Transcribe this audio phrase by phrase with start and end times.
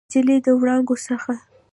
[0.09, 1.33] نجلۍ د وړانګو څخه